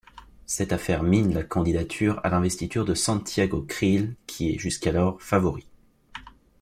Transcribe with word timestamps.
Cette 0.47 0.73
affaire 0.73 1.03
mine 1.03 1.31
la 1.31 1.43
candidature 1.43 2.19
à 2.23 2.29
l'investiture 2.31 2.85
de 2.85 2.95
Santiago 2.95 3.61
Creel 3.61 4.15
qui 4.25 4.49
est, 4.49 4.57
jusqu'alors, 4.57 5.21
favori. 5.21 5.67